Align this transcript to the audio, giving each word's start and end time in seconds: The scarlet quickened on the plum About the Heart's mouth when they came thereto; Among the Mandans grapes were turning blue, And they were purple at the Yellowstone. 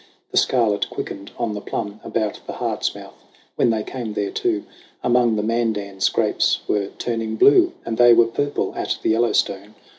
The 0.31 0.37
scarlet 0.37 0.89
quickened 0.89 1.29
on 1.37 1.53
the 1.53 1.61
plum 1.61 1.99
About 2.03 2.39
the 2.47 2.53
Heart's 2.53 2.95
mouth 2.95 3.23
when 3.55 3.69
they 3.69 3.83
came 3.83 4.15
thereto; 4.15 4.63
Among 5.03 5.35
the 5.35 5.43
Mandans 5.43 6.09
grapes 6.09 6.61
were 6.67 6.87
turning 6.97 7.35
blue, 7.35 7.73
And 7.85 7.99
they 7.99 8.11
were 8.11 8.25
purple 8.25 8.73
at 8.75 8.97
the 9.03 9.11
Yellowstone. 9.11 9.75